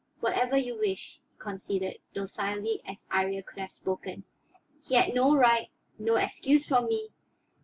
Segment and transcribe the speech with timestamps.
[0.19, 4.23] "Whatever you wish," he conceded, docilely as Iría could have spoken.
[4.83, 7.09] "He had no right, no excuse from me.